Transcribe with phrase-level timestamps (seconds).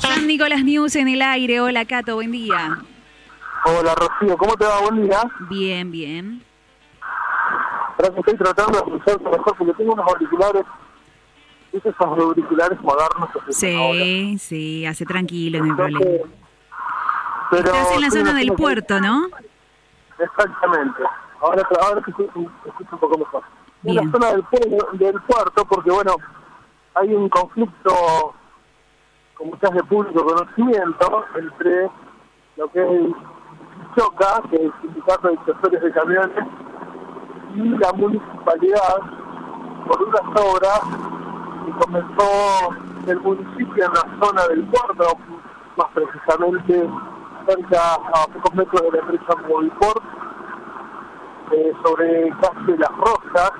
[0.00, 1.60] San Nicolás News en el aire.
[1.60, 2.78] Hola, Cato, buen día.
[3.64, 4.80] Hola, Rocío, ¿cómo te va?
[4.80, 5.20] Buen día.
[5.50, 6.42] Bien, bien.
[7.98, 10.64] Ahora que estoy tratando de escucharte mejor porque tengo unos auriculares,
[11.72, 13.28] ¿viste esos auriculares modernos?
[13.46, 13.52] que?
[13.52, 16.00] Sí, sí, hace tranquilo, no hay problema.
[17.50, 19.28] pero Estás en la zona del puerto, ¿no?
[20.18, 21.02] Exactamente.
[21.40, 23.42] Ahora, ahora te escucho, te escucho un poco mejor.
[23.84, 24.04] En Bien.
[24.04, 26.16] la zona del, puerto, del puerto, porque bueno,
[26.94, 28.34] hay un conflicto,
[29.34, 31.90] como ya es de público conocimiento, entre
[32.56, 33.14] lo que es el
[33.96, 36.44] Choca, que es el sindicato de choferes de camiones,
[37.54, 39.00] y la municipalidad
[39.86, 40.80] por unas obras
[41.64, 45.16] que comenzó en el municipio en la zona del puerto,
[45.76, 46.88] más precisamente
[47.46, 50.17] cerca a pocos metros de la empresa Moviport,
[51.52, 53.52] eh, sobre calle Las Rosas,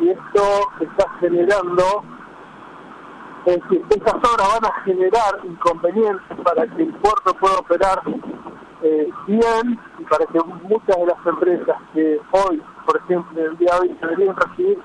[0.00, 0.42] y esto
[0.80, 2.02] está generando,
[3.46, 8.02] es decir, estas obras van a generar inconvenientes para que el puerto pueda operar
[8.82, 13.74] eh, bien y para que muchas de las empresas que hoy, por ejemplo, el día
[13.74, 14.78] de hoy deberían recibir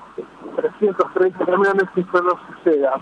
[0.56, 3.00] 330 camiones, esto no suceda.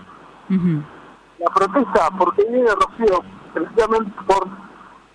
[0.49, 3.21] La protesta, porque viene Rocío,
[3.53, 4.47] precisamente por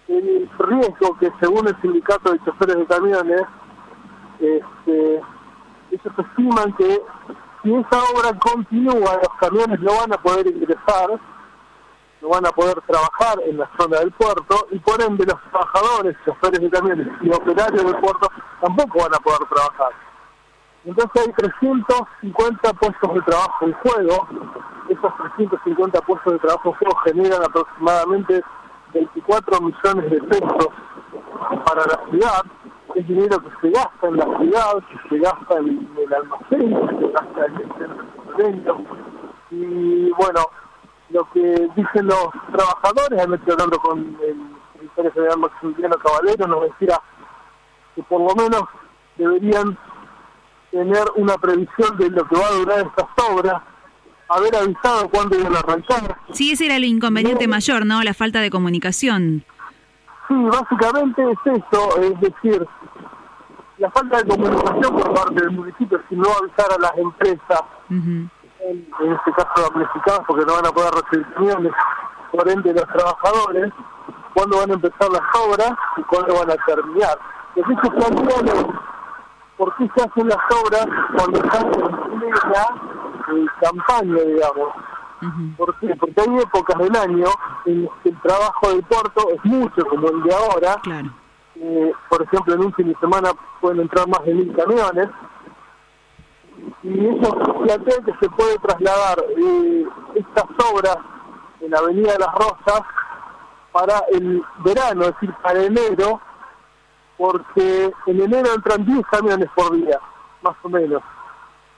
[0.09, 3.43] el riesgo que según el sindicato de choferes de camiones,
[4.43, 5.23] este,
[5.91, 7.03] ellos estiman que
[7.63, 11.11] si esa obra continúa, los camiones no van a poder ingresar,
[12.21, 16.17] no van a poder trabajar en la zona del puerto y por ende los trabajadores,
[16.25, 18.29] choferes de camiones y operarios del puerto
[18.61, 19.93] tampoco van a poder trabajar.
[20.85, 24.29] Entonces hay 350 puestos de trabajo en juego.
[24.89, 28.43] Esos 350 puestos de trabajo en juego generan aproximadamente
[28.93, 30.69] 24 millones de pesos
[31.65, 32.43] para la ciudad.
[32.95, 37.07] Es dinero que se gasta en la ciudad, que se gasta en el almacén, que
[37.07, 38.05] se gasta en el centro
[38.37, 38.77] de eventos.
[39.51, 40.41] Y bueno,
[41.11, 44.37] lo que dicen los trabajadores, me estoy hablando con el
[44.81, 47.01] secretario general Maximiliano Caballero, nos decía
[47.95, 48.63] que por lo menos
[49.17, 49.79] deberían
[50.71, 53.63] tener una previsión de lo que va a durar estas obras,
[54.29, 56.17] haber avisado cuándo iban a arrancar.
[56.33, 58.03] Sí, ese era el inconveniente mayor, ¿no?
[58.03, 59.45] La falta de comunicación.
[60.33, 62.67] Sí, básicamente es eso, es decir,
[63.77, 68.31] la falta de comunicación por parte del municipio, si no avisar a las empresas, en,
[68.61, 71.73] en este caso damnificadas porque no van a poder recibir camiones,
[72.31, 73.73] por ende los trabajadores,
[74.33, 77.19] cuándo van a empezar las obras y cuándo van a terminar.
[77.55, 77.75] Que se
[79.59, 82.65] ¿por qué se hacen las obras cuando están en plena
[83.35, 84.69] eh, campaña, digamos?
[85.57, 85.95] ¿Por qué?
[85.97, 87.27] Porque hay épocas del año
[87.67, 90.77] en las que el trabajo del puerto es mucho, como el de ahora.
[90.83, 91.11] Claro.
[91.57, 93.31] Eh, por ejemplo, en un fin de semana
[93.61, 95.09] pueden entrar más de mil camiones.
[96.83, 97.31] Y eso
[97.65, 100.99] plantea que se puede trasladar eh, estas obras
[101.61, 102.83] en la Avenida de las Rosas
[103.71, 106.21] para el verano, es decir, para enero,
[107.17, 109.99] porque en enero entran 10 camiones por día,
[110.43, 111.03] más o menos.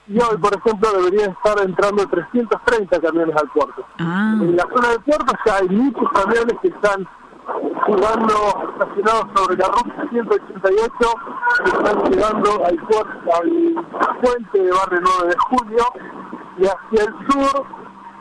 [0.07, 3.83] Y hoy, por ejemplo, deberían estar entrando 330 camiones al puerto.
[3.99, 7.07] Ah, En la zona del puerto ya hay muchos camiones que están
[7.85, 8.33] jugando
[8.73, 11.15] estacionados sobre la ruta 188
[11.63, 13.85] que están llegando al, puerto, al
[14.21, 15.85] puente de Barrio 9 de Julio
[16.57, 17.65] y hacia el sur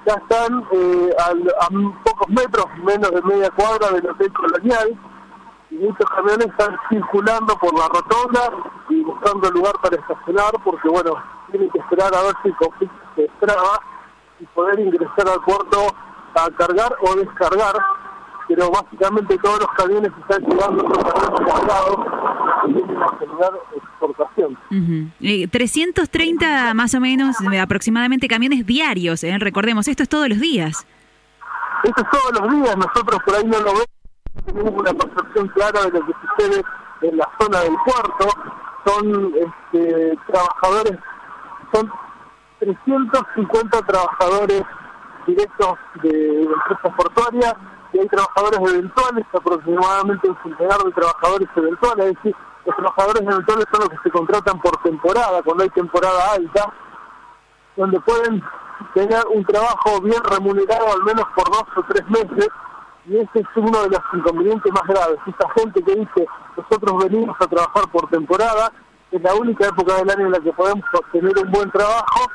[0.06, 1.68] ya están eh, al- a
[2.04, 4.98] pocos metros, menos de media cuadra del Hotel Colonial
[5.70, 8.40] y muchos camiones están circulando por la rotonda
[8.90, 11.14] y buscando lugar para estacionar porque bueno,
[11.50, 13.81] tienen que esperar a ver si el conflicto se destraba
[14.41, 15.94] y poder ingresar al puerto
[16.34, 17.75] a cargar o descargar,
[18.49, 21.99] pero básicamente todos los camiones están llegando cargados
[23.77, 24.59] exportación.
[24.71, 25.10] ujú.
[25.21, 29.37] Eh, 330 más o menos, eh, aproximadamente camiones diarios, ¿eh?
[29.38, 30.87] Recordemos, esto es todos los días.
[31.84, 33.87] Eso es todos los días, nosotros por ahí no lo vemos,
[34.47, 36.62] tenemos una percepción clara de lo que sucede
[37.03, 38.28] en la zona del puerto,
[38.87, 40.99] son este, trabajadores,
[41.74, 41.90] son
[42.60, 44.62] 350 trabajadores
[45.26, 47.54] directos de empresas portuarias
[47.93, 53.66] y hay trabajadores eventuales, aproximadamente un centenar de trabajadores eventuales, es decir, los trabajadores eventuales
[53.70, 56.72] son los que se contratan por temporada, cuando hay temporada alta,
[57.76, 58.43] donde pueden
[58.94, 62.49] tener un trabajo bien remunerado al menos por dos o tres meses
[63.06, 65.19] y ese es uno de los inconvenientes más graves.
[65.26, 66.26] Esta gente que dice
[66.56, 68.72] nosotros venimos a trabajar por temporada,
[69.16, 72.31] es la única época del año en la que podemos obtener un buen trabajo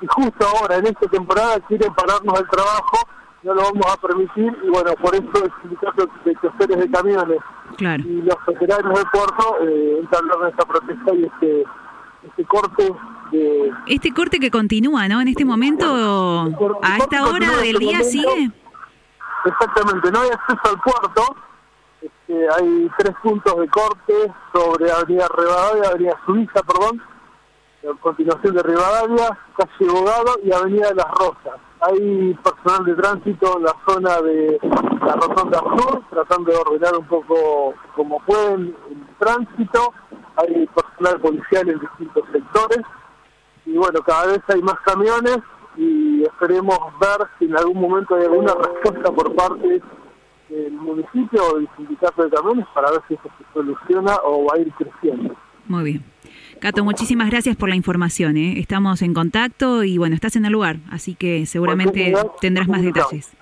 [0.00, 2.98] y justo ahora en esta temporada quieren pararnos el trabajo,
[3.42, 7.38] no lo vamos a permitir y bueno, por eso el sindicato de choferes de camiones
[7.76, 8.02] Claro.
[8.06, 11.64] y los operarios del puerto eh, entablaron esta protesta y este,
[12.28, 12.92] este corte
[13.32, 15.20] Este, este corte que continúa, ¿no?
[15.20, 15.84] En este momento,
[16.82, 18.50] a esta hora del día sigue.
[19.44, 21.36] Exactamente, no hay acceso al puerto.
[22.04, 24.12] Este, hay tres puntos de corte
[24.52, 27.00] sobre Avenida Rivadavia, Avenida Suiza, perdón,
[27.82, 31.58] a continuación de Rivadavia, calle Bogado y Avenida de las Rosas.
[31.80, 34.58] Hay personal de tránsito en la zona de
[35.06, 39.94] la Rotonda Sur, tratando de ordenar un poco como pueden el tránsito.
[40.36, 42.84] Hay personal policial en distintos sectores.
[43.64, 45.38] Y bueno, cada vez hay más camiones
[45.76, 49.80] y esperemos ver si en algún momento hay alguna respuesta por parte
[50.54, 54.56] del municipio o del sindicato de camiones para ver si eso se soluciona o va
[54.56, 55.34] a ir creciendo.
[55.66, 56.04] Muy bien.
[56.60, 58.36] Cato, muchísimas gracias por la información.
[58.36, 58.58] ¿eh?
[58.58, 63.32] Estamos en contacto y bueno, estás en el lugar, así que seguramente tendrás más detalles.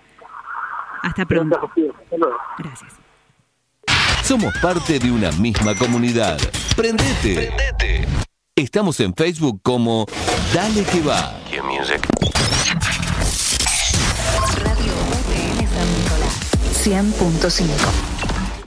[1.03, 1.70] Hasta pronto.
[2.59, 2.94] Gracias.
[4.23, 6.38] Somos parte de una misma comunidad.
[6.76, 7.35] Prendete.
[7.35, 8.08] Prendete.
[8.55, 10.06] Estamos en Facebook como
[10.55, 11.38] Dale que va.
[16.84, 18.12] 100.5